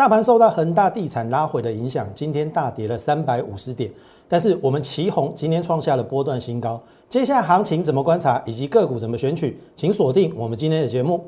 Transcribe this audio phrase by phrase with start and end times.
[0.00, 3.92] 大盘受到恒大地产拉回的影响，今天大跌了三百五十点。
[4.26, 6.80] 但是我们旗红今天创下了波段新高。
[7.06, 11.22] 接下来行情怎么观察，以及个股怎么选取，请锁定我们今天的节目。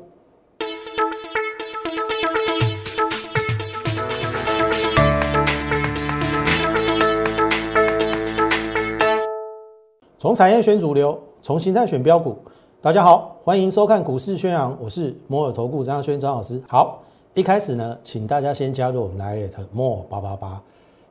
[10.17, 12.39] 从产业选主流，从形态选标股。
[12.81, 16.59] 大家好，欢迎收看股市宣扬，我是摩尔投顾张轩张老师。
[16.67, 17.03] 好，
[17.35, 20.61] 一开始呢，请大家先加入我们 Lite More 八八八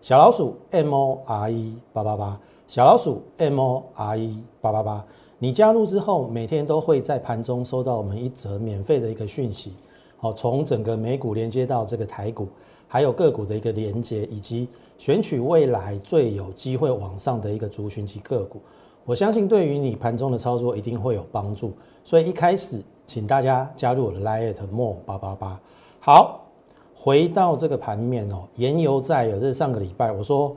[0.01, 5.05] 小老鼠 M O R E 八八八小老鼠 M O R E 八八八。
[5.41, 9.73] 你加入之后，每天都会在盘中收到我们一则免费的一个讯息。
[10.16, 12.47] 好，从整个美股连接到这个台股，
[12.87, 14.69] 还有个股的一个连接，以及
[14.99, 18.63] 选取未来最有机会往上的一个族群及个股。
[19.05, 21.73] 我相信对于你盘中的操作一定会有帮助，
[22.05, 25.61] 所以一开始请大家加入我的 Lite More 八八八。
[26.05, 26.41] 好，
[26.97, 30.56] 回到这个盘面哦，原油在有，这是上个礼拜我说，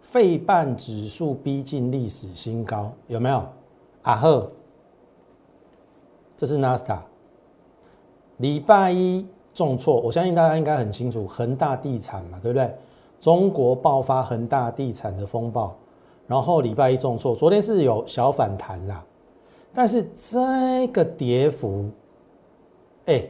[0.00, 3.44] 费半指数逼近历史新高，有没有？
[4.02, 4.48] 啊呵，
[6.36, 6.98] 这是 NASA。
[8.36, 12.72] 礼拜一重挫，我相信大家应该很清楚，恒大地产嘛，对不对？
[13.18, 15.74] 中国爆发恒大地产的风暴。
[16.28, 19.04] 然后礼拜一重挫，昨天是有小反弹啦，
[19.72, 21.90] 但是这个跌幅，
[23.06, 23.24] 哎，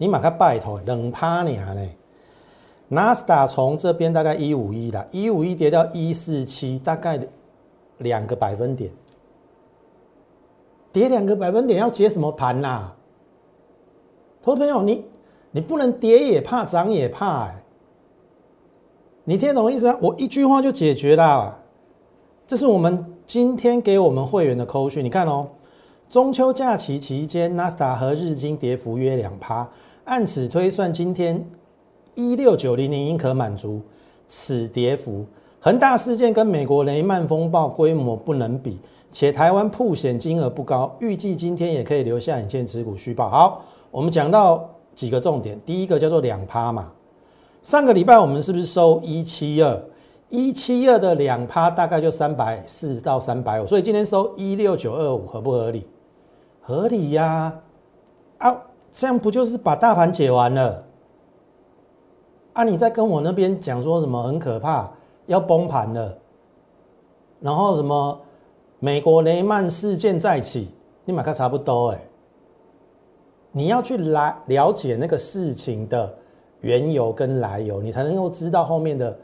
[0.00, 1.90] 你马上拜托冷趴你啊嘞！
[2.88, 7.20] 纳斯达从这边大概一五一啦，一五一跌到一四七，大概
[7.98, 8.90] 两个百分点，
[10.90, 12.92] 跌两个百分点要接什么盘呐？
[14.42, 15.04] 投朋友，你
[15.50, 17.62] 你不能跌也怕，涨也怕哎，
[19.24, 19.98] 你听懂意思啊？
[20.00, 21.58] 我一句话就解决了。
[22.46, 25.46] 这是我们今天给我们会员的扣讯，你看哦，
[26.08, 29.68] 中秋假期期间，纳斯达和日经跌幅约两趴，
[30.10, 31.48] 按此推算，今天
[32.16, 33.80] 一六九零零应可满足
[34.26, 35.24] 此跌幅。
[35.60, 38.80] 恒大事件跟美国雷曼风暴规模不能比，
[39.12, 43.30] 且台湾铺险金额不高，预计今天也可以留下引荐持股续报。
[43.30, 46.90] 好，我们讲到几个重点，第一个叫做两趴嘛，
[47.62, 49.80] 上个礼拜我们是不是收一七二？
[50.28, 55.86] 一七二的两趴大概就三百四到三百五，所以今天收一六九二五合不合理？
[56.60, 57.60] 合理呀！
[58.38, 58.56] 啊，
[58.90, 60.84] 这样不就是把大盘解完了？
[62.52, 64.90] 啊，你在跟我那边讲说什么很可怕，
[65.26, 66.18] 要崩盘了，
[67.40, 68.20] 然后什么
[68.78, 70.68] 美国雷曼事件再起，
[71.04, 72.00] 你马克差不多哎，
[73.52, 76.12] 你要去来了解那个事情的
[76.60, 79.16] 缘由跟来由，你才能够知道后面的。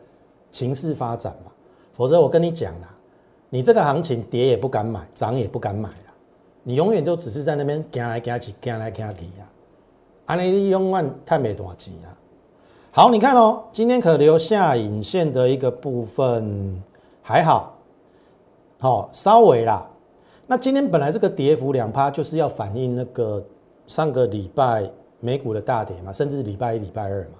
[0.48, 1.52] 情势发展嘛，
[1.92, 2.88] 否则我跟你讲啦，
[3.50, 5.90] 你这个行情跌也不敢买，涨也不敢买，
[6.62, 9.44] 你永远就只是在那边行来行去，行来行去啊，
[10.26, 12.12] 安尼你永远太没多钱啊。
[12.90, 16.82] 好，你看哦，今天可留下影线的一个部分
[17.22, 17.74] 还好，
[18.78, 19.88] 好稍微啦。
[20.46, 23.44] 那今天本来这个跌幅两趴就是要反映那个
[23.86, 24.88] 上个礼拜
[25.20, 27.38] 美股的大跌嘛，甚至礼拜一、礼拜二嘛。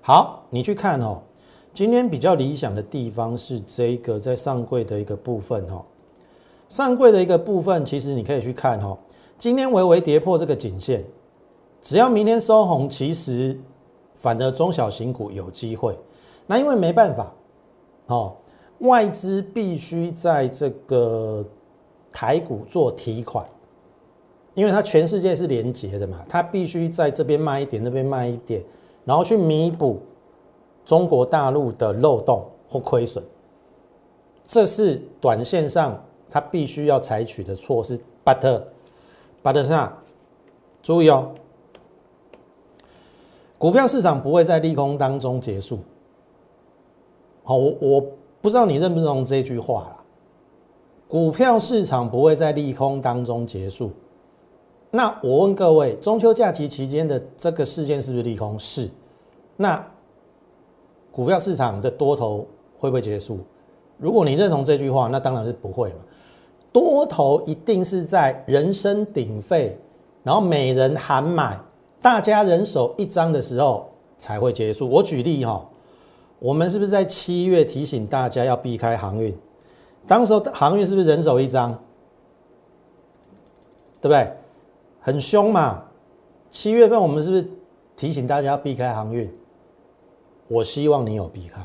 [0.00, 1.20] 好，你去看哦。
[1.72, 5.82] 今天比较理想的地方是这个在上柜的一个部分哦，
[6.68, 8.96] 上柜的一个部分，其实你可以去看哦，
[9.36, 11.04] 今天微微跌破这个颈线，
[11.84, 13.60] 只要明天收红，其实
[14.14, 15.94] 反而中小型股有机会。
[16.46, 17.30] 那因为没办法，
[18.06, 18.34] 哦，
[18.78, 21.44] 外资必须在这个
[22.10, 23.46] 台股做提款，
[24.54, 28.64] 因为它全世界是连结的嘛，它必须在这边卖一点，那边卖一点，
[29.04, 30.00] 然后去弥补。
[30.86, 33.24] 中国大陆的漏洞或亏损，
[34.42, 37.98] 这是短线上它必须要采取的措施。
[38.22, 39.96] But，But 上
[40.82, 41.32] 注意哦，
[43.64, 45.78] 股票市场不会在利空当中结束。
[47.42, 48.06] 好，我我
[48.42, 49.96] 不知道你认不认同这句话啦。
[51.08, 53.90] 股票市场不会在利空当中结束。
[54.90, 58.58] 那我问各位，中秋假期期间的这个事件是不是利空？
[58.58, 58.86] 是。
[59.56, 59.82] 那
[61.10, 62.46] 股票市场的多头
[62.78, 63.38] 会不会结束？
[63.96, 66.00] 如果你认同这句话，那当然是不会嘛。
[66.70, 69.74] 多头一定是在人声鼎沸，
[70.22, 71.58] 然后每人喊买，
[72.04, 74.86] 大家人手一张的时候才会结束。
[74.86, 75.66] 我举例哈，
[76.38, 79.34] 我们是不是在七月提醒大家要避开航运？
[80.06, 81.72] 当时候航运是不是人手一张？
[84.02, 84.30] 对不对？
[85.00, 85.82] 很凶嘛。
[86.50, 87.48] 七月份我们是不是
[87.96, 89.32] 提醒大家要避开航运？
[90.48, 91.62] 我希望你有避开，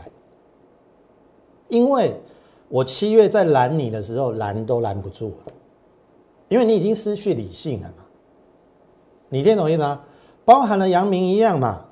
[1.68, 2.16] 因为
[2.70, 5.52] 我七月在拦你的时候拦都拦不住了，
[6.48, 8.06] 因为你已经失去理性了嘛。
[9.28, 10.02] 你听懂意思吗？
[10.50, 11.86] 包含了阳明一样嘛。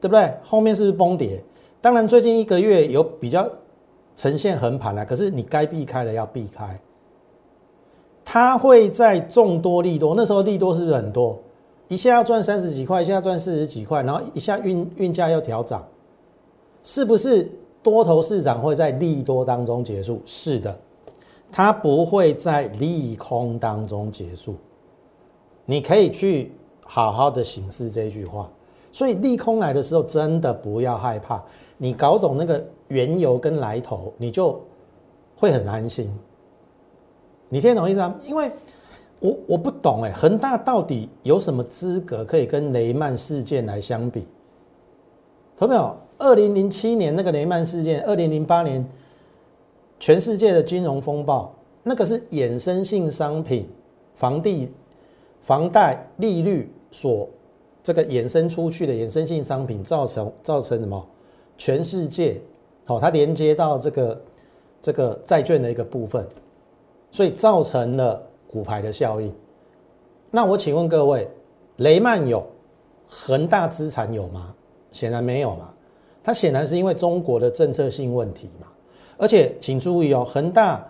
[0.00, 0.34] 对不对？
[0.42, 1.42] 后面是不是崩跌？
[1.82, 3.46] 当然，最近一个月有比较
[4.16, 6.80] 呈现横盘了，可是你该避开的要避开。
[8.24, 11.38] 它会在众多利多，那时候利多是不是很多？
[11.88, 15.86] 一下要赚三十几块，一下赚四十几块，然后一下运运价又调涨，
[16.82, 17.50] 是不是
[17.82, 20.20] 多头市场会在利多当中结束？
[20.24, 20.74] 是的，
[21.52, 24.54] 它不会在利空当中结束。
[25.66, 26.52] 你可以去
[26.84, 28.50] 好好的醒思这句话。
[28.92, 31.42] 所以利空来的时候，真的不要害怕。
[31.78, 34.60] 你搞懂那个缘由跟来头，你就
[35.36, 36.08] 会很安心。
[37.48, 38.14] 你听懂意思吗？
[38.24, 38.50] 因为
[39.18, 44.26] 我我不懂哎，恒大到底有什么资格可以跟雷曼事件来相比？
[45.56, 45.96] 同没有？
[46.16, 48.86] 二零零七年那个雷曼事件，二零零八年
[49.98, 51.52] 全世界的金融风暴，
[51.82, 53.68] 那个是衍生性商品、
[54.14, 54.70] 房地、
[55.44, 57.28] 房贷利率所
[57.84, 61.06] 这个衍生出去的衍生性商品，造成造成什么？
[61.56, 62.40] 全世界
[62.84, 64.22] 好，它连接到这个
[64.82, 66.26] 这个债券的一个部分。
[67.12, 68.20] 所以造成了
[68.50, 69.32] 股牌的效应。
[70.32, 71.30] 那我请问各位，
[71.76, 72.44] 雷曼有，
[73.06, 74.52] 恒大资产有吗？
[74.90, 75.70] 显然没有嘛。
[76.24, 78.66] 它显然是因为中国的政策性问题嘛。
[79.16, 80.84] 而且请注意哦，恒大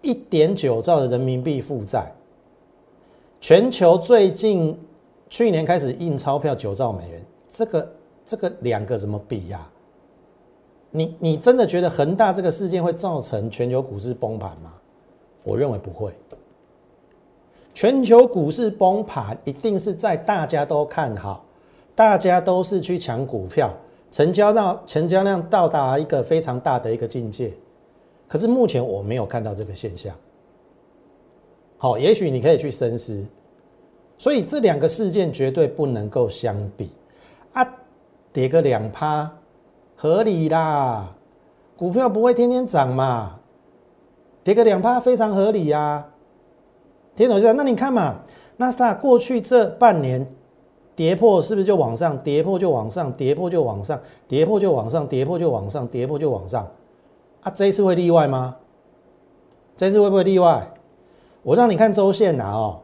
[0.00, 2.10] 一点九兆的人民币负债，
[3.40, 4.78] 全球最近
[5.30, 7.92] 去年开始印钞票九兆美元，这个
[8.24, 9.66] 这个两个怎么比呀？
[10.90, 14.72] 你你真的觉得恒大这个事件会造成全球股市崩盘吗？
[15.42, 16.12] 我认为不会。
[17.72, 21.42] 全球股市崩盘，一定是在大家都看好，
[21.94, 23.72] 大家都是去抢股票，
[24.12, 27.52] 成交到成交量到达一个非常大的一个境界。
[28.28, 30.14] 可是目前我没有看到这个现象。
[31.82, 33.24] 好，也许你可以去深思。
[34.18, 36.90] 所以这两个事件绝对不能够相比
[37.54, 37.66] 啊，
[38.34, 39.30] 跌个两趴
[39.96, 41.14] 合理啦，
[41.78, 43.40] 股票不会天天涨嘛。
[44.44, 46.06] 跌个两趴非常合理呀，
[47.16, 47.50] 听懂意思？
[47.54, 48.20] 那你看嘛，
[48.58, 50.26] 纳斯达过去这半年
[50.94, 52.18] 跌破是不是就往上？
[52.18, 53.98] 跌破就往上，跌破就往上，
[54.28, 56.70] 跌破就往上，跌破就往上，跌破就往上。
[57.40, 58.56] 啊，这一次会例外吗？
[59.74, 60.70] 这次会不会例外？
[61.42, 62.80] 我让你看周线呐哦，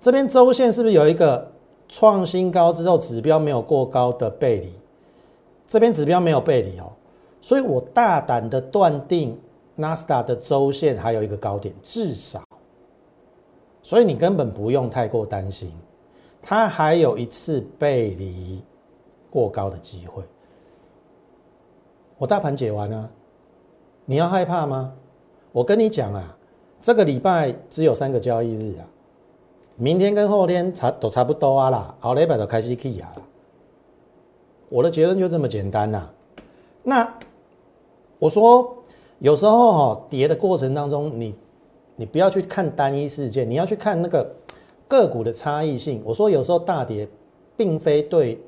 [0.00, 1.50] 这边周线是不是有一个
[1.88, 4.72] 创新高之后指标没有过高的背离？
[5.66, 6.92] 这边指标没有背离哦，
[7.40, 9.38] 所以我大胆的断定。
[9.80, 12.42] 纳斯达的周线还有一个高点，至少，
[13.80, 15.72] 所以你根本不用太过担心，
[16.42, 18.60] 它还有一次背离
[19.30, 20.24] 过高的机会。
[22.16, 23.08] 我大盘解完了，
[24.04, 24.94] 你要害怕吗？
[25.52, 26.36] 我跟你讲啊，
[26.80, 28.86] 这个礼拜只有三个交易日啊，
[29.76, 33.12] 明天跟后天差都差不多啊啦，后礼拜都开始起啊。
[34.68, 36.08] 我的结论就这么简单呐。
[36.82, 37.18] 那
[38.18, 38.74] 我说。
[39.20, 41.34] 有时候哈跌的过程当中，你
[41.96, 44.32] 你不要去看单一事件，你要去看那个
[44.86, 46.00] 个股的差异性。
[46.04, 47.08] 我说有时候大跌
[47.56, 48.40] 并非对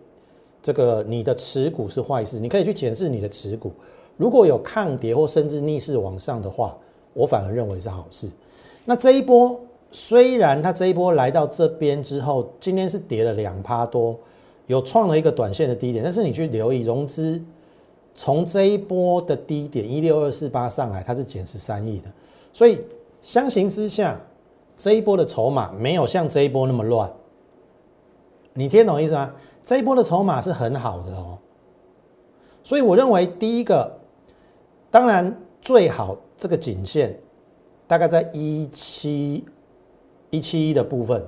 [0.62, 3.72] 这个你的持股是坏事，你可以去检视你的持股，
[4.16, 6.78] 如果有抗跌或甚至逆势往上的话，
[7.12, 8.28] 我反而认为是好事。
[8.84, 9.60] 那这一波
[9.92, 14.18] 虽然它这一波来到这边之后，今天是跌了两趴多，
[14.66, 17.42] 有创了一个短线的低点，但是你去留意融资。
[18.14, 22.10] 从这一波的低点一六二四八上来，它是减十三亿的，
[22.52, 22.80] 所以
[23.22, 24.20] 相形之下，
[24.76, 27.10] 这一波的筹码没有像这一波那么乱。
[28.52, 29.32] 你听懂意思吗？
[29.62, 31.38] 这一波的筹码是很好的哦。
[32.64, 33.98] 所以我认为第一个，
[34.90, 37.14] 当然最好这个颈线
[37.86, 39.44] 大概在一七
[40.30, 41.22] 一七一的部分，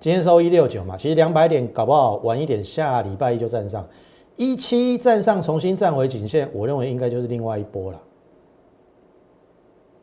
[0.00, 3.86] 今天收一六九嘛，其实两百点搞不好晚一点，下礼拜一就站上。
[4.34, 8.02] 一七站上，重新站回颈线，我认为应该就是另外一波了。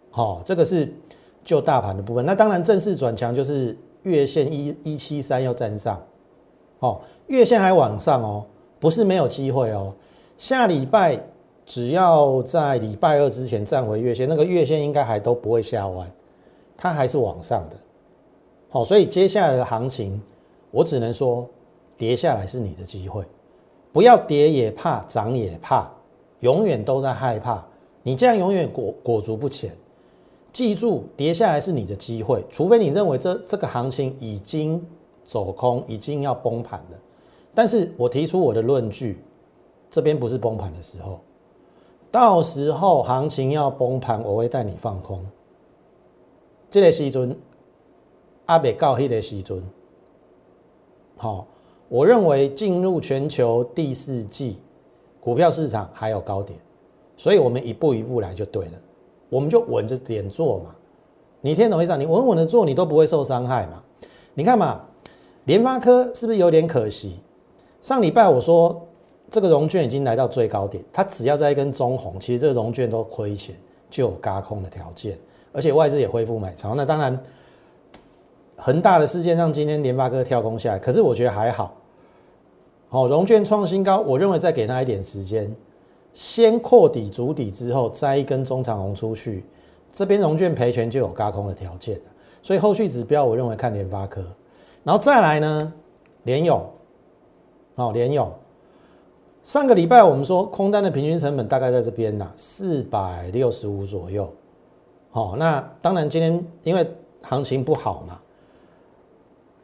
[0.09, 0.91] 好，这个是
[1.43, 2.25] 就大盘的部分。
[2.25, 6.01] 那当然，正式转强就是月线一一七三要站上。
[6.79, 8.45] 哦，月线还往上哦，
[8.79, 9.93] 不是没有机会哦。
[10.37, 11.19] 下礼拜
[11.65, 16.11] 只要在礼拜二之前站回月线，那个月线应该还都不会下弯，
[16.75, 17.77] 它还是往上的。
[18.69, 20.21] 好，所以接下来的行情，
[20.71, 21.47] 我只能说
[21.95, 23.23] 跌下来是你的机会。
[23.91, 25.89] 不要跌也怕，涨也怕，
[26.39, 27.63] 永远都在害怕。
[28.01, 29.71] 你这样永远裹裹足不前。
[30.51, 34.83] 记住，跌下来是你的机会，除非你认为这这个行情已经
[35.23, 36.97] 走空，已经要崩盘了。
[37.55, 39.23] 但是我提出我的论据，
[39.89, 41.19] 这边不是崩盘的时候，
[42.13, 45.19] 到时候行情要崩盘，我会带你放空。
[46.69, 47.35] 这个时阵，
[48.45, 49.63] 阿北告黑的时阵，
[51.17, 51.47] 好。
[51.89, 54.57] 我认为进入全球第四季
[55.19, 56.57] 股票市场还有高点，
[57.17, 58.71] 所以我们一步一步来就对了，
[59.29, 60.75] 我们就稳着点做嘛。
[61.41, 61.97] 你听懂意思？
[61.97, 63.83] 你稳稳的做，你都不会受伤害嘛。
[64.35, 64.81] 你看嘛，
[65.45, 67.19] 联发科是不是有点可惜？
[67.81, 68.87] 上礼拜我说
[69.33, 73.55] 这个融券已经来到最高点，它只要在一根中红，其实这个融券都亏钱，
[73.89, 75.17] 就有嘎空的条件，
[75.51, 76.75] 而且外资也恢复买超。
[76.75, 77.19] 那当然，
[78.55, 81.73] 恒大的事件让今天联发科跳空下来，可是我觉得还好。
[82.89, 85.51] 好，融券创新高，我认为再给他一点时间，
[86.13, 89.43] 先扩底筑底之后，再一根中长红出去，
[89.91, 91.99] 这边融券赔钱就有嘎空的条件
[92.43, 94.21] 所以后续指标我认为看联发科，
[94.83, 95.73] 然后再来呢，
[96.21, 96.63] 联勇，
[97.75, 98.31] 好，联勇，
[99.43, 104.33] 上个礼拜我们说空单的平均成本大概在这边呐，四百六十五左右，
[105.11, 106.89] 好，那当然今天因为
[107.21, 108.19] 行情不好嘛，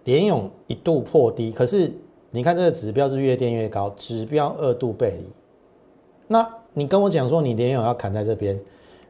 [0.04, 1.92] 联勇一度破低，可是。
[2.32, 5.26] 你看这个指标是越垫越高，指标二度背离。
[6.28, 8.62] 那你跟我讲说你连友要砍在这边，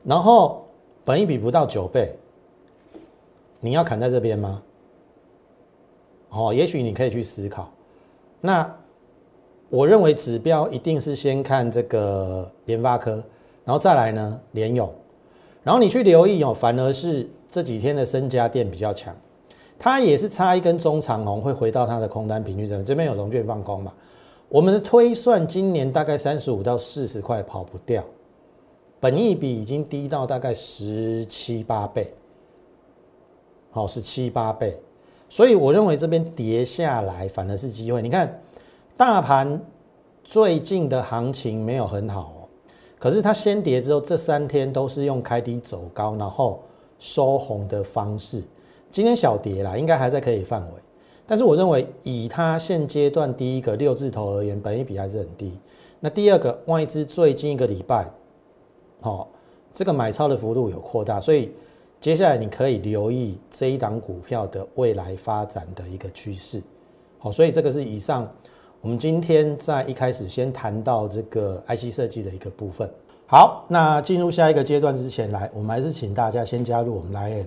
[0.05, 0.65] 然后
[1.03, 2.15] 本一比不到九倍，
[3.59, 4.63] 你要砍在这边吗？
[6.29, 7.69] 哦，也许你可以去思考。
[8.39, 8.73] 那
[9.69, 13.23] 我认为指标一定是先看这个联发科，
[13.63, 14.93] 然后再来呢联友，
[15.63, 19.15] 然后你去留意哦，反而是这几天的深家电比较强。
[19.77, 22.83] 它也是差一根中长红，会回到它的空单平均值。
[22.83, 23.93] 这边有融券放空嘛？
[24.49, 28.03] 我们的推算今年大概三十五到四十块跑不掉，
[28.99, 32.11] 本益比已经低到大概十七八倍，
[33.69, 34.77] 好是七八倍，
[35.29, 38.01] 所以我认为这边跌下来反而是机会。
[38.01, 38.41] 你看
[38.99, 39.61] 大盘
[40.25, 42.49] 最近的行情没有很好，
[42.99, 46.61] 可是它先跌之后这三天都是用开低走高，然后
[46.99, 48.43] 收红的方式。
[48.91, 50.81] 今天小跌啦，应该还在可以范围，
[51.25, 55.57] 但是我认为以它现阶段第一个六字头而言，本益比还是很低。
[56.01, 58.05] 那第二个外资最近一个礼拜，
[58.99, 59.29] 好，
[59.71, 61.53] 这个买超的幅度有扩大，所以
[62.01, 66.61] 接下来你可以留意这一档股票的未来发展的一个趋势。
[67.17, 68.29] 好，所以这个是以上
[68.81, 72.89] 我们今天在一开始先谈到这个 IC 设计的一个部分。
[73.27, 77.45] 好，那进入下一个阶段之前，来我们还是请大家先加入我们 Lite。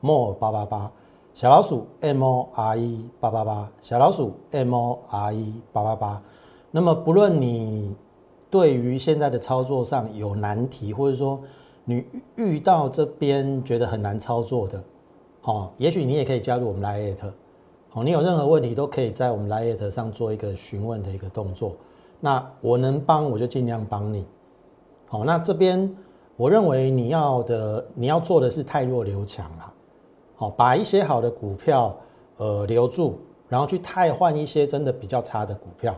[0.00, 0.90] more 八八八
[1.34, 6.22] 小老鼠 m o r e 八八八小老鼠 m o r e 八八八。
[6.70, 7.94] 那么不论你
[8.48, 11.40] 对于现在的操作上有难题，或者说
[11.84, 12.04] 你
[12.36, 14.82] 遇到这边觉得很难操作的，
[15.40, 17.32] 好，也许你也可以加入我们 Lite。
[17.94, 21.76] 好，你有任何问题都可以在我们 Lite 上做一个询问的一个动作。
[22.20, 24.24] 那我能帮我就尽量帮你。
[25.04, 25.94] 好，那这边
[26.34, 29.72] 我认为你要的你要做的是太弱留强了。
[30.36, 31.94] 好，把一些好的股票，
[32.38, 35.94] 呃，留住，然后去汰换一些真的比较差的股票。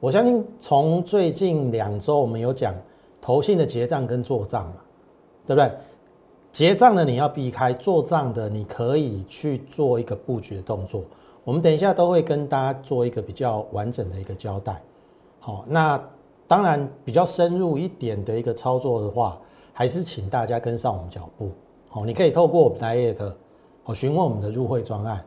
[0.00, 2.74] 我相信从最近两周，我们有讲
[3.20, 4.76] 投信的结账跟做账嘛，
[5.44, 5.70] 对不对？
[6.50, 11.02] 结账的你要避开，做账的你可以去做一个布局的动作。
[11.44, 14.82] 我们等一下都会跟大家做一个比较完整的一个交代。
[15.38, 16.02] 好，那
[16.48, 19.38] 当然比较深入一点的一个操作的话，
[19.72, 21.50] 还是请大家跟上我们脚步。
[21.88, 23.32] 好，你可以透过我们 Lite。
[23.86, 25.22] 我询问我们的入会专案，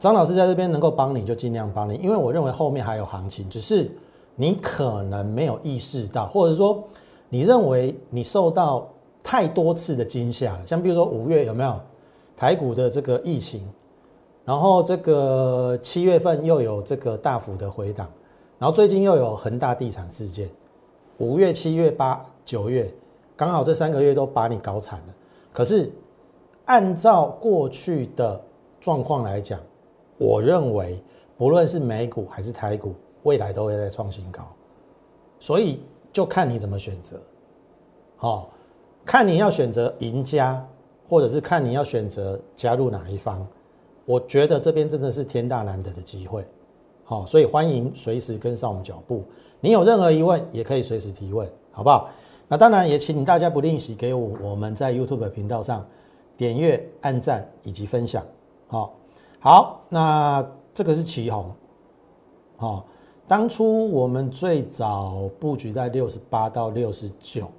[0.00, 3.88] 张老师在这边能够帮你就尽量帮你，因为我认为后面还有行情，只是
[4.34, 6.82] 你可能没有意识到，或者说
[7.28, 8.88] 你认为你受到
[9.22, 11.78] 太多次的惊吓了，像比如说五月有没有
[12.36, 13.64] 台股的这个疫情，
[14.48, 18.08] 然后这个七月份又有这个大幅的回档，
[18.58, 20.48] 然后最近又有恒大地产事件，
[21.18, 22.90] 五月、七月、八、九月，
[23.36, 25.14] 刚好这三个月都把你搞惨了，
[25.52, 25.92] 可是。
[26.64, 28.38] 按照过去的
[28.78, 29.58] 状况来讲，
[30.18, 31.02] 我认为
[31.38, 34.42] 不论是美股还是台股，未来都会在创新高，
[35.40, 35.80] 所以
[36.12, 37.18] 就看你怎么选择，
[38.16, 38.50] 好，
[39.02, 40.62] 看你要选择赢家，
[41.08, 43.46] 或者是看你要选择加入哪一方。
[44.08, 46.42] 我觉得这边真的是天大难得的机会，
[47.04, 49.22] 好，所以欢迎随时跟上我们脚步。
[49.60, 52.08] 你有任何疑问，也可以随时提问，好不好？
[52.48, 55.86] 那当然也请大家不吝惜给我我们在 YouTube 频道上。
[56.38, 58.24] 点阅、按赞以及分享，
[58.68, 58.94] 好，
[59.40, 61.50] 好，那这个是旗红，
[62.56, 62.86] 好，
[63.26, 67.50] 当初我们最早布局在六十八到六十九，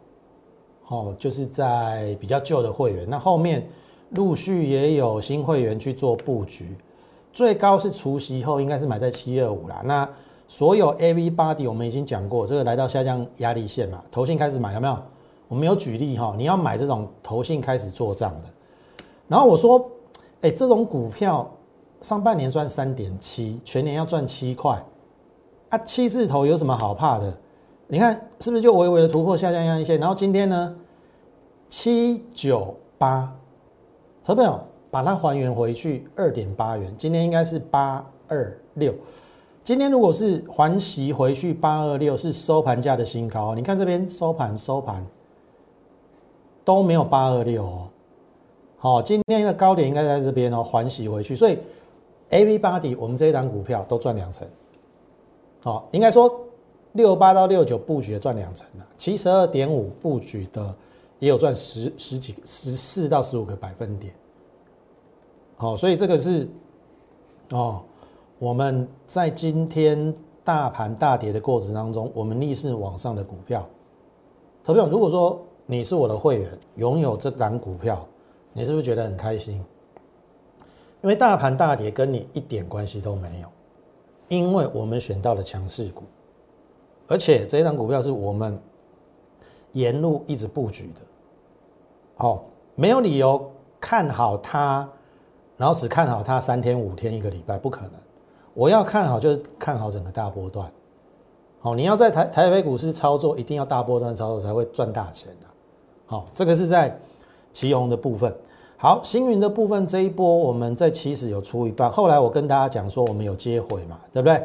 [0.82, 3.68] 好，就是在比较旧的会员，那后面
[4.12, 6.76] 陆续也有新会员去做布局，
[7.32, 9.82] 最高是除夕后应该是买在七二五啦。
[9.86, 10.08] 那
[10.48, 14.98] 所有 A V body 我们已经讲过，这个来到下降压力线嘛，头信开始买有没有？
[15.48, 18.48] 我们有举例哈，你要买这种头信开始做账的。
[19.28, 19.84] 然后我说，
[20.42, 21.50] 哎，这种股票
[22.02, 24.84] 上半年赚三点七，全年要赚七块，
[25.70, 27.32] 啊，七字头有什么好怕的？
[27.88, 30.00] 你看是不是就微微的突破下降压力线？
[30.00, 30.76] 然后今天呢，
[31.68, 33.32] 七九八，
[34.30, 34.60] 投朋友
[34.92, 38.94] 把它还原回去二点八元，今天应该是八二六。
[39.64, 43.56] 今天如果是还息回去八二六，是收盘价的新高。
[43.56, 45.04] 你看这边收盘收盘
[46.64, 47.90] 都没有八二六哦。
[48.78, 51.58] 好，今天的高点应该在这边哦，还息回去，所以
[52.30, 54.48] A V 八 y 我们这一档股票都赚两成。
[55.64, 56.32] 好，应该说
[56.92, 60.72] 六八到六九布局赚两成了，七十二点五布局的
[61.18, 64.14] 也有赚十十几十四到十五个百分点。
[65.60, 66.48] 好，所以这个是
[67.52, 67.84] 哦。
[68.38, 73.68] 我们在今天大盘大跌的过程当中，我们逆势往上的股票，
[74.64, 74.88] 投票。
[74.88, 78.08] 如果说你是我的会员，拥有这档股票，
[78.54, 79.62] 你是不是觉得很开心？
[81.02, 83.48] 因为大盘大跌跟你一点关系都没有，
[84.30, 86.04] 因为我们选到了强势股，
[87.10, 88.58] 而且这一档股票是我们
[89.74, 91.02] 沿路一直布局的，
[92.16, 93.52] 好，没有理由
[93.82, 94.90] 看好它，
[95.60, 97.92] 然后只看好它三天五天一个礼拜，不可能。
[98.54, 100.72] 我要看好，就是看好整个大波段。
[101.60, 105.48] 好，你要在台台北股市操作，一定要大波段操作才会赚大钱的。
[106.06, 106.98] 好，这个是在
[107.52, 108.34] 旗红的部分。
[108.78, 114.42] 好，星云的部分这一波我们在起始有出一半，后来我跟大家讲说我们有接回嘛，对不对？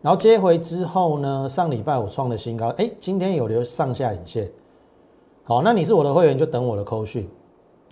[0.00, 4.50] 然后接回之后呢，上礼拜我创了新高，哎，今天有留上下影线。
[5.42, 7.28] 好，那你是我的会员就等我的扣讯。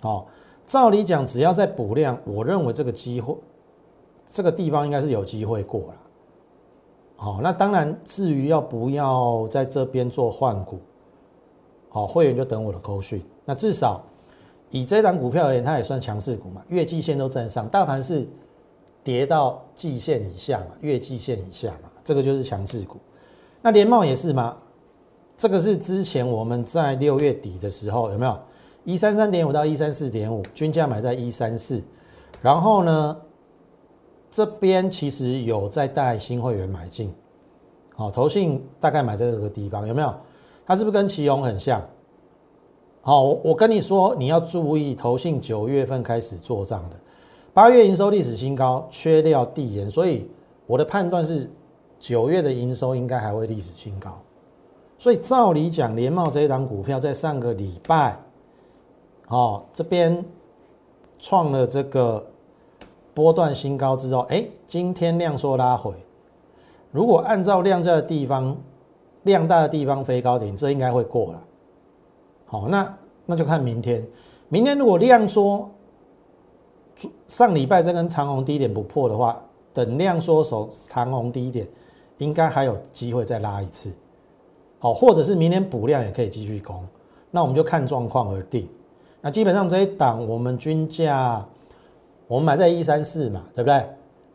[0.01, 0.25] 好，
[0.65, 3.35] 照理讲只要在补量，我认为这个机会。
[4.25, 5.95] 这个地方应该是有机会过了，
[7.17, 10.79] 好，那当然至于要不要在这边做换股，
[11.89, 13.23] 好，会员就等我的扣讯。
[13.45, 14.01] 那至少
[14.71, 18.27] 以这档股票而言，它也算强势股嘛，月季线都站上，大盘是
[19.03, 22.97] 跌到季线以下嘛，月季线以下嘛，这个就是强势股。
[23.61, 24.57] 那联茂也是吗？
[25.37, 28.35] 这个是之前我们在六月底的时候有没有
[28.83, 31.81] 一三三点五到一三四点五均价买在一三四，
[32.41, 33.17] 然后呢？
[34.35, 37.13] 这边其实有在带新会员买进，
[37.95, 40.11] 好，投信大概买在这个地方，有没有？
[40.65, 41.79] 它是不是跟奇勇很像？
[43.01, 46.95] 好，我跟你说，你要注意，投信九月份开始做账的，
[47.53, 50.27] 八月营收历史新高，缺料递延，所以
[50.65, 51.47] 我的判断是
[51.99, 54.19] 九月的营收应该还会历史新高。
[54.97, 58.17] 所以照理讲，联茂这一档股票在上个礼拜，
[59.33, 60.23] 哦，这边
[61.17, 62.27] 创了这个。
[63.15, 65.93] 波段新高之后，哎，今天量缩拉回。
[66.89, 68.57] 如果按照量价的地方，
[69.21, 71.43] 量大的地方飞高点，这应该会过了。
[72.47, 74.03] 好，那那就看明天。
[74.49, 75.69] 明天如果量缩，
[77.27, 79.39] 上礼拜这根长红低点不破的话，
[79.75, 81.67] 等量缩手长红低点，
[82.17, 83.93] 应该还有机会再拉一次。
[84.79, 86.83] 好，或者是明天补量也可以继续攻。
[87.29, 88.67] 那我们就看状况而定。
[89.23, 91.43] 那基本上这一档我们均价。
[92.25, 93.85] 我们买在一三四嘛，对不对？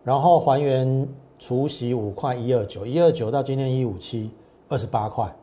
[0.05, 4.31] 然后还原除息五块一二九，一二九到今天一五七，
[4.68, 5.35] 二十八块，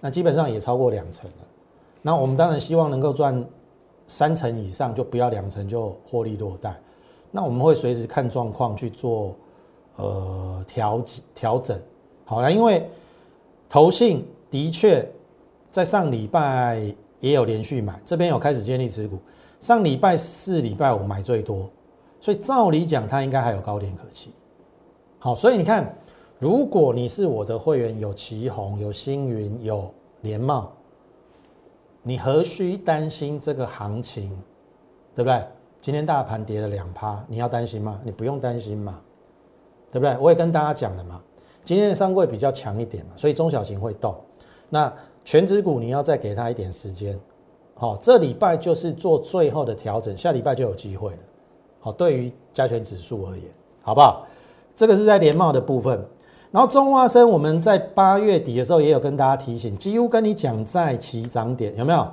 [0.00, 1.36] 那基本上也超过两成了。
[2.02, 3.44] 那我们当然希望能够赚
[4.08, 6.74] 三成以上，就不要两成就获利落袋。
[7.30, 9.36] 那我们会随时看状况去做
[9.96, 11.78] 呃调调整。
[12.24, 12.88] 好了，因为
[13.68, 15.06] 投信的确
[15.70, 16.82] 在上礼拜
[17.20, 19.18] 也有连续买，这边有开始建立持股。
[19.60, 21.70] 上礼拜四、礼拜五买最多。
[22.20, 24.30] 所以照理讲，它应该还有高点可期。
[25.18, 25.94] 好，所以你看，
[26.38, 30.70] 如果你是我的会员，有旗宏、有星云、有联茂，
[32.02, 34.30] 你何须担心这个行情，
[35.14, 35.42] 对不对？
[35.80, 37.98] 今天大盘跌了两趴，你要担心吗？
[38.04, 39.00] 你不用担心嘛，
[39.90, 40.14] 对不对？
[40.18, 41.22] 我也跟大家讲了嘛，
[41.64, 44.14] 今天的上柜比较强一点嘛，所以中小型会动。
[44.68, 44.92] 那
[45.24, 47.18] 全指股你要再给他一点时间。
[47.74, 51.18] 好，这礼拜就是做最后的调整，下礼拜就有机会了。
[51.80, 53.44] 好，对于加权指数而言，
[53.82, 54.26] 好不好？
[54.74, 56.04] 这个是在联茂的部分。
[56.50, 62.06] 然后中华生，我们在八月底的时候也有跟大家提醒，几乎跟你讲在起涨点，有没有？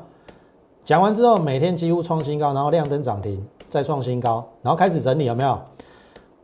[0.85, 5.59] 讲完之后，每天几乎创新高，然后亮灯涨停，再创新高，然后开始整理，有没有？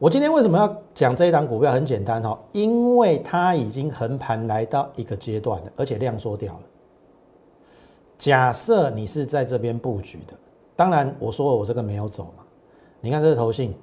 [0.03, 1.71] 我今天为什么要讲这一档股票？
[1.71, 6.59] 很简单哈，因为它已经横盘来到一个阶段了，而且量缩掉了。
[8.17, 10.33] 假设你是在这边布局的，
[10.75, 12.43] 当然我说我这个没有走嘛。
[12.99, 13.73] 你看这个头信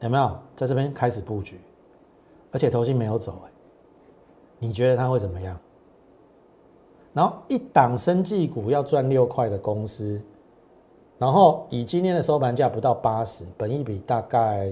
[0.00, 1.58] 有没有在这边开始布局？
[2.52, 3.50] 而且头信没有走哎，
[4.58, 5.58] 你觉得它会怎么样？
[7.14, 10.20] 然后一档生技股要赚六块的公司，
[11.18, 14.70] 然后以今天的收盘价不到八十，本一比大概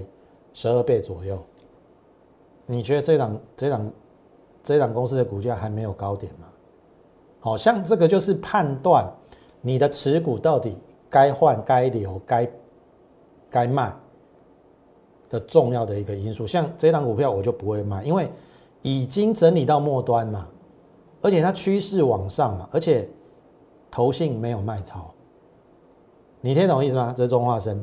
[0.52, 1.38] 十二倍左右，
[2.66, 3.92] 你觉得这档这档
[4.62, 6.46] 这档公司的股价还没有高点吗？
[7.40, 9.06] 好像这个就是判断
[9.60, 10.76] 你的持股到底
[11.10, 12.50] 该换、该留、该
[13.50, 13.94] 该卖
[15.28, 16.46] 的重要的一个因素。
[16.46, 18.30] 像这档股票我就不会卖，因为
[18.82, 20.46] 已经整理到末端嘛，
[21.22, 23.08] 而且它趋势往上嘛，而且
[23.90, 25.13] 投信没有卖超，
[26.44, 27.10] 你听懂意思吗？
[27.16, 27.82] 这是中化生。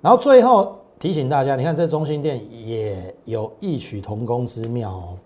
[0.00, 5.18] 然后最后提醒大家，你看这中心店也有异曲同工之妙哦。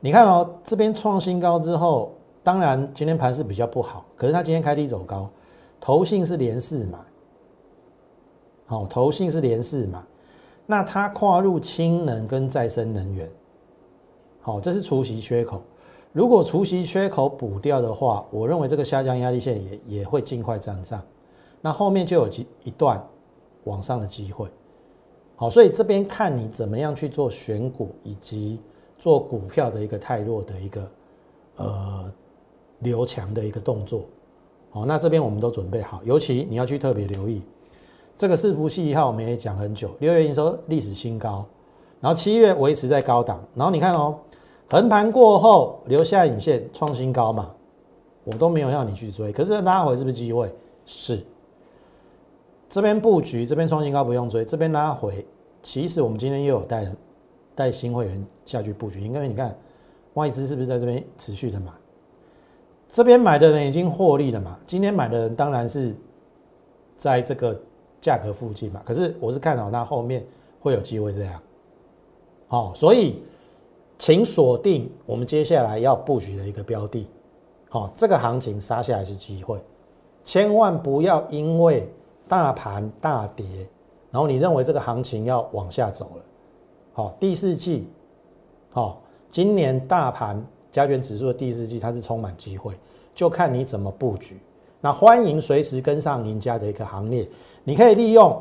[0.00, 2.12] 你看哦，这边创新高之后，
[2.42, 5.30] 当然今天盘是比较不好，可是它今天开低走高，
[5.80, 6.98] 投信是连四嘛，
[8.66, 10.04] 好，投信是连四嘛，
[10.66, 13.26] 那它跨入氢能跟再生能源，
[14.42, 15.62] 好，这是除息缺口。
[16.12, 21.00] 如果除息缺口补掉的话，我认为这个下降压力线也也会尽快站上，
[21.64, 23.02] 那后面就有几一段
[23.64, 24.46] 往上的机会。
[25.36, 28.60] 好，所以这边看你怎么样去做选股以及。
[28.96, 30.90] 做股票的一个太弱的一个
[31.56, 32.10] 呃
[32.78, 34.02] 留强的一个动作，
[34.70, 37.42] 好，那这边我们都准备好，尤其你要去特别留意
[38.16, 41.44] 这个伺服器一号，我们也讲很久，六月营收历史新高，
[42.00, 44.16] 然后七月维持在高档，然后你看哦，
[44.70, 47.50] 横盘过后留下影线创新高嘛，
[48.22, 50.50] 我都没有要你去追，可是拉回是不是机会？
[50.86, 51.22] 是，
[52.68, 55.26] 这边布局这边创新高不用追，这边拉回，
[55.62, 56.86] 其实我们今天又有带。
[57.56, 59.56] 带新会员下去布局，因为你看
[60.14, 61.70] 外资是不是在这边持续的买？
[62.88, 64.58] 这边买的人已经获利了嘛？
[64.66, 65.94] 今天买的人当然是
[66.96, 67.56] 在这个
[68.00, 68.82] 价格附近嘛。
[68.84, 70.26] 可是我是看好它后面
[70.58, 71.40] 会有机会这样。
[72.48, 73.22] 好，所以
[73.98, 77.06] 请锁定我们接下来要布局的一个标的。
[77.68, 79.62] 好，这个行情杀下来是机会，
[80.24, 81.88] 千万不要因为
[82.28, 83.44] 大盘大跌，
[84.10, 86.22] 然后你认为这个行情要往下走了。
[86.92, 87.88] 好，第四季，
[88.70, 92.74] 好，今年大盘加权指数的第四季，它是充满机会，
[93.14, 94.40] 就看你怎么布局。
[94.80, 97.28] 那欢迎随时跟上赢家的一个行列，
[97.64, 98.40] 你可以利用，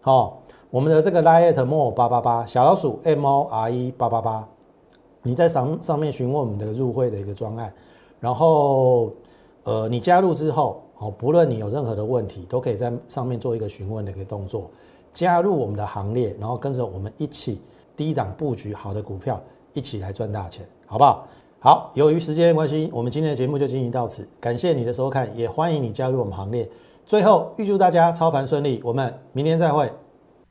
[0.00, 4.46] 好，我们的这个 liet more 八八八小老鼠 m o r e 八八八，
[5.22, 7.72] 你在上上面询问我们的入会的一个专案，
[8.20, 9.10] 然后，
[9.64, 14.70] 呃，你加入之后，好，不论你有任何的问题，都可以在上面做一个询问的一个动作，
[15.14, 17.58] 加入我们的行列，然后跟着我们一起。
[17.96, 19.38] 低档布局好的股票，
[19.74, 21.26] 一起来赚大钱，好不好？
[21.58, 24.26] 好，由于时间关系，我们今天的节目就进行到此。
[24.40, 26.66] 感谢你的收看，也欢迎你加入我们行列。
[27.04, 29.90] 最后，预祝大家操盘顺利，我们明天再会。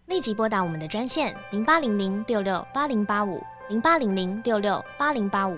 [0.05, 5.57] 立即拨打我们的专线零八零零六六八零八五零八零零六六八零八五